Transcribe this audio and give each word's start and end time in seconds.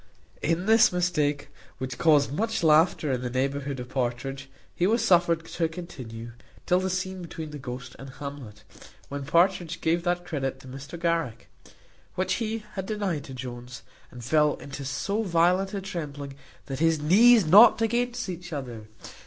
In 0.41 0.65
this 0.65 0.91
mistake, 0.91 1.49
which 1.77 1.99
caused 1.99 2.33
much 2.33 2.63
laughter 2.63 3.11
in 3.11 3.21
the 3.21 3.29
neighbourhood 3.29 3.79
of 3.79 3.89
Partridge, 3.89 4.49
he 4.73 4.87
was 4.87 5.05
suffered 5.05 5.45
to 5.45 5.67
continue, 5.69 6.31
till 6.65 6.79
the 6.79 6.89
scene 6.89 7.21
between 7.21 7.51
the 7.51 7.59
ghost 7.59 7.95
and 7.99 8.09
Hamlet, 8.09 8.63
when 9.09 9.27
Partridge 9.27 9.79
gave 9.79 10.01
that 10.01 10.25
credit 10.25 10.59
to 10.61 10.67
Mr 10.67 10.99
Garrick, 10.99 11.49
which 12.15 12.33
he 12.41 12.63
had 12.73 12.87
denied 12.87 13.25
to 13.25 13.35
Jones, 13.35 13.83
and 14.09 14.23
fell 14.25 14.55
into 14.55 14.83
so 14.85 15.21
violent 15.21 15.75
a 15.75 15.81
trembling, 15.81 16.33
that 16.65 16.79
his 16.79 16.99
knees 16.99 17.45
knocked 17.45 17.83
against 17.83 18.27
each 18.27 18.51
other. 18.51 18.87